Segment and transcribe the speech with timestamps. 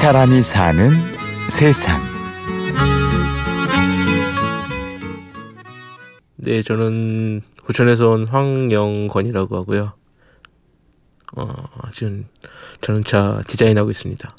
[0.00, 0.90] 사람이 사는
[1.48, 2.00] 세상.
[6.36, 9.92] 네, 저는 부천에서 온 황영건이라고 하고요.
[11.36, 11.46] 어,
[11.92, 12.26] 지금
[12.80, 14.34] 자동차 디자인하고 있습니다.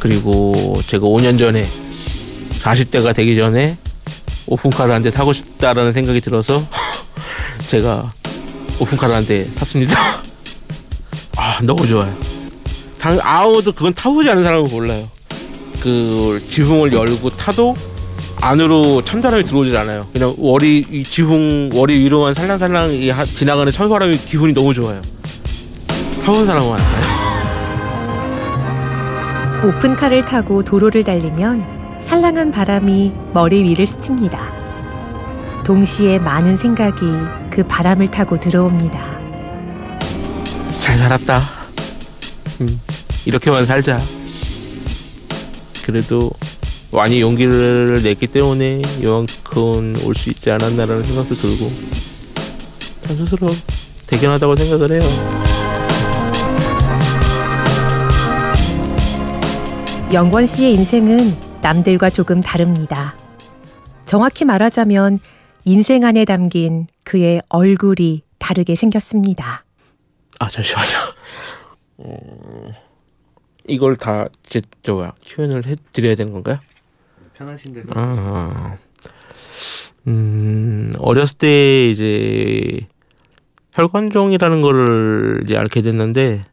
[0.00, 3.76] 그리고 제가 5년 전에 40대가 되기 전에
[4.46, 6.62] 오픈카를 한 대 사고 싶다라는 생각이 들어서
[7.68, 8.12] 제가
[8.80, 9.96] 오픈카를 한 대 샀습니다.
[11.36, 12.14] 아, 너무 좋아요.
[13.04, 15.06] 당, 아무도 그건 타보지 않은 사람은 몰라요.
[15.82, 17.76] 그 지붕을 열고 타도
[18.40, 20.06] 안으로 찬바람이 들어오질 않아요.
[20.10, 25.02] 그냥 월이 이 지붕 월이 위로만 살랑살랑 이 하- 지나가는 찬바람이 기분이 너무 좋아요.
[26.24, 27.04] 타본 사람은 알아요.
[29.68, 34.50] 오픈카를 타고 도로를 달리면 살랑한 바람이 머리 위를 스칩니다.
[35.62, 37.04] 동시에 많은 생각이
[37.50, 38.98] 그 바람을 타고 들어옵니다.
[40.80, 41.64] 잘 살았다.
[42.60, 42.80] 음,
[43.26, 43.98] 이렇게만 살자.
[45.84, 46.30] 그래도
[46.92, 51.72] 많이 용기를 냈기 때문에 이만큼 올 수 있지 않았나라는 생각도 들고
[53.06, 53.48] 전 스스로
[54.06, 55.02] 대견하다고 생각을 해요.
[60.12, 63.16] 영권 씨의 인생은 남들과 조금 다릅니다.
[64.06, 65.18] 정확히 말하자면
[65.64, 69.64] 인생 안에 담긴 그의 얼굴이 다르게 생겼습니다.
[70.38, 70.88] 아 잠시만요.
[72.00, 72.72] 음,
[73.66, 76.58] 이걸 다 제, 저 뭐야 표현을 해드려야 되는 건가요?
[77.36, 77.86] 편하신 대로.
[77.94, 78.76] 아,
[80.06, 82.86] 음, 어렸을 때 이제
[83.72, 86.44] 혈관종이라는 거를 이제 알게 됐는데,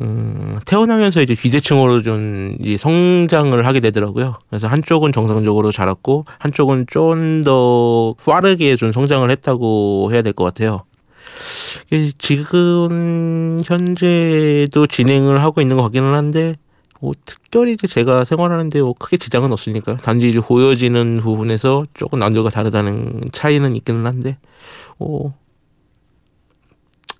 [0.00, 4.38] 음, 태어나면서 이제 비대칭으로 좀 이제 성장을 하게 되더라고요.
[4.48, 10.84] 그래서 한쪽은 정상적으로 자랐고, 한쪽은 좀 더 빠르게 좀 성장을 했다고 해야 될 것 같아요.
[11.92, 16.56] 이 지금 현재도 진행을 하고 있는 것 같기는 한데,
[17.04, 23.76] 뭐 특별히 제가 생활하는데 뭐 크게 지장은 없으니까 단지 보여지는 부분에서 조금 남들과 다르다는 차이는
[23.76, 24.38] 있기는 한데
[24.98, 25.34] 어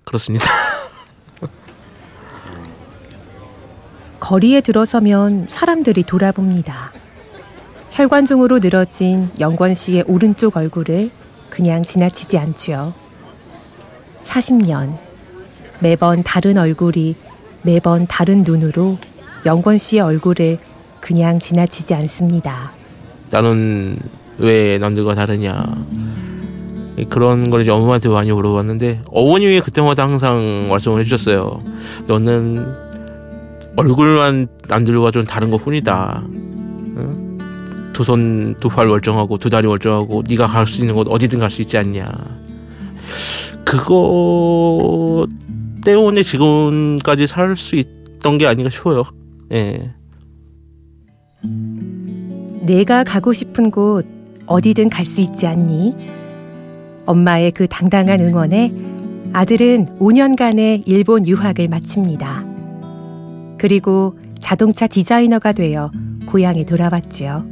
[0.03, 0.49] 그렇습니다.
[4.19, 6.91] 거리에 들어서면 사람들이 돌아봅니다.
[7.91, 11.11] 혈관종으로 늘어진 영권 씨의 오른쪽 얼굴을
[11.51, 12.95] 그냥 지나치지 않지요.
[14.25, 14.97] 40년
[15.79, 17.15] 매번 다른 얼굴이
[17.61, 18.97] 매번 다른 눈으로
[19.45, 20.57] 영권 씨의 얼굴을
[20.99, 22.71] 그냥 지나치지 않습니다.
[23.29, 23.97] 나는
[24.37, 25.63] 왜 남들과 다르냐
[27.09, 31.61] 그런 걸 이제 어머니한테 많이 물어봤는데 어머님이 그때마다 항상 말씀을 해주셨어요.
[32.07, 32.65] 너는
[33.75, 36.23] 얼굴만 남들과 좀 다른 것 뿐이다.
[37.93, 41.61] 두 손 두팔 멀쩡하고 두 다리 멀쩡하고 네가 갈 수 있는 곳 어디든 갈 수
[41.61, 42.05] 있지 않냐.
[43.65, 45.23] 그거
[45.83, 49.03] 때문에 지금까지 살 수 있던 게 아닌가 싶어요.
[49.51, 49.91] 예.
[52.65, 54.05] 내가 가고 싶은 곳
[54.47, 55.95] 어디든 갈 수 있지 않니?
[57.05, 58.71] 엄마의 그 당당한 응원에
[59.33, 62.43] 아들은 5년간의 일본 유학을 마칩니다.
[63.59, 65.91] 그리고 자동차 디자이너가 되어
[66.27, 67.45] 고향에 돌아왔지요.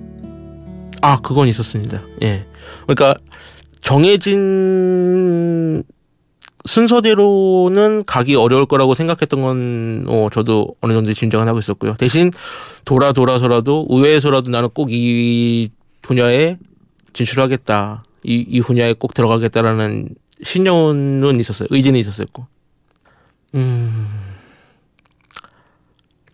[1.01, 2.01] 아, 그건 있었습니다.
[2.23, 2.45] 예.
[2.87, 3.15] 그러니까
[3.81, 5.83] 정해진
[6.65, 11.95] 순서대로는 가기 어려울 거라고 생각했던 건 어, 저도 어느 정도 짐작은 하고 있었고요.
[11.95, 12.31] 대신
[12.85, 15.69] 돌아 돌아서라도 의외에서라도 나는 꼭 이
[16.01, 16.57] 분야에
[17.13, 18.03] 진출하겠다.
[18.23, 20.09] 이, 이 분야에 꼭 들어가겠다라는
[20.43, 21.67] 신념은 있었어요.
[21.71, 22.45] 의지는 있었었고.
[23.55, 24.07] 음.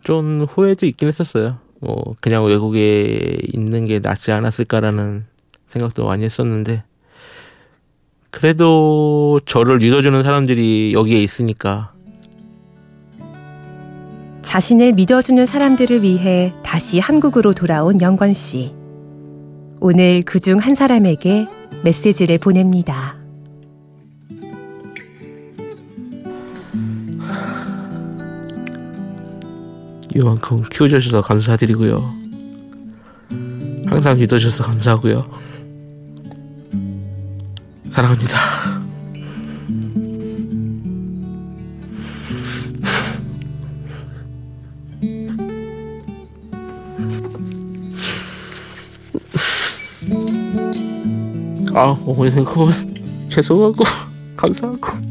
[0.02, 1.58] 좀 후회도 있긴 했었어요.
[1.80, 5.24] 뭐 그냥 외국에 있는 게 낫지 않았을까라는
[5.68, 6.82] 생각도 많이 했었는데
[8.30, 11.92] 그래도 저를 믿어주는 사람들이 여기에 있으니까
[14.42, 18.74] 자신을 믿어주는 사람들을 위해 다시 한국으로 돌아온 영권 씨.
[19.80, 21.46] 오늘 그 중 한 사람에게
[21.84, 23.16] 메시지를 보냅니다.
[30.14, 32.12] 이만큼 키워주셔서 감사드리고요.
[33.86, 35.22] 항상 믿어주셔서 감사하고요.
[37.90, 38.38] 사랑합니다.
[51.72, 52.94] 아, 어머니 생각은
[53.28, 53.84] 죄송하고
[54.36, 55.10] 감사하고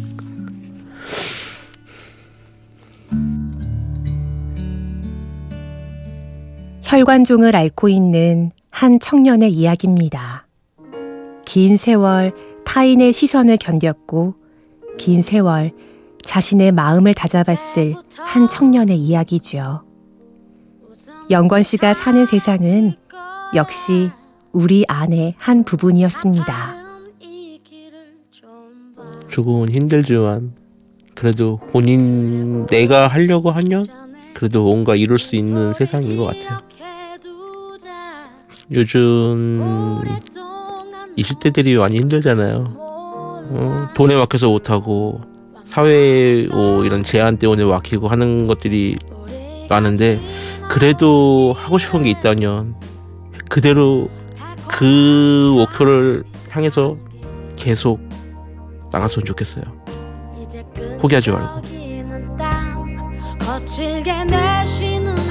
[6.84, 10.48] 혈관종을 앓고 있는 한 청년의 이야기입니다.
[11.46, 12.34] 긴 세월
[12.70, 14.36] 타인의 시선을 견뎠고
[15.00, 15.72] 긴 세월
[16.22, 19.82] 자신의 마음을 다잡았을 한 청년의 이야기죠.
[21.32, 22.94] 영권 씨가 사는 세상은
[23.56, 24.12] 역시
[24.52, 26.76] 우리 안의 한 부분이었습니다.
[29.30, 30.54] 조금은 힘들지만
[31.16, 33.88] 그래도 본인 내가 하려고 하면
[34.36, 36.60] 그래도 뭔가 이룰 수 있는 세상인 것 같아요.
[38.72, 40.06] 요즘
[41.22, 42.76] 20대들이 많이 힘들잖아요.
[43.52, 45.22] 어, 돈에 막혀서 못하고
[45.66, 48.96] 사회 뭐 이런 제한 때문에 막히고 하는 것들이
[49.70, 50.20] 많은데
[50.70, 52.76] 그래도 하고 싶은 게 있다면
[53.50, 54.10] 그대로
[54.68, 56.98] 그 목표를 향해서
[57.56, 58.00] 계속
[58.92, 59.64] 나갔으면 좋겠어요.
[61.00, 61.62] 포기하지 말고.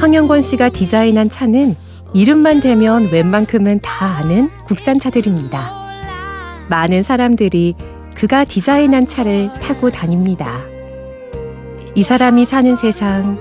[0.00, 1.76] 황영권 씨가 디자인한 차는
[2.14, 5.72] 이름만 대면 웬만큼은 다 아는 국산 차들입니다.
[6.68, 7.74] 많은 사람들이
[8.14, 10.62] 그가 디자인한 차를 타고 다닙니다.
[11.94, 13.38] 이 사람이 사는 세상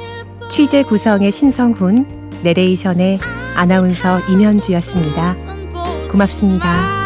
[0.50, 3.20] 취재 구성의 신성훈, 내레이션의
[3.56, 5.36] 아나운서 임현주였습니다.
[6.12, 6.97] 고맙습니다.